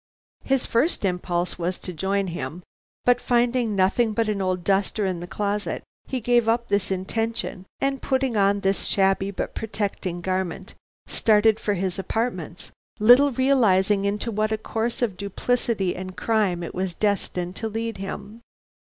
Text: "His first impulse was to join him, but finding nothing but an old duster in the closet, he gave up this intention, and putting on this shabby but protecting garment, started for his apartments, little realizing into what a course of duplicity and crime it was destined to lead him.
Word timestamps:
"His 0.43 0.65
first 0.65 1.05
impulse 1.05 1.59
was 1.59 1.77
to 1.77 1.93
join 1.93 2.25
him, 2.25 2.63
but 3.05 3.21
finding 3.21 3.75
nothing 3.75 4.13
but 4.13 4.27
an 4.29 4.41
old 4.41 4.63
duster 4.63 5.05
in 5.05 5.19
the 5.19 5.27
closet, 5.27 5.83
he 6.07 6.19
gave 6.19 6.49
up 6.49 6.69
this 6.69 6.89
intention, 6.89 7.67
and 7.79 8.01
putting 8.01 8.35
on 8.35 8.61
this 8.61 8.85
shabby 8.85 9.29
but 9.29 9.53
protecting 9.53 10.19
garment, 10.21 10.73
started 11.05 11.59
for 11.59 11.75
his 11.75 11.99
apartments, 11.99 12.71
little 12.99 13.31
realizing 13.31 14.03
into 14.05 14.31
what 14.31 14.51
a 14.51 14.57
course 14.57 15.03
of 15.03 15.17
duplicity 15.17 15.95
and 15.95 16.17
crime 16.17 16.63
it 16.63 16.73
was 16.73 16.95
destined 16.95 17.55
to 17.57 17.69
lead 17.69 17.97
him. 17.97 18.41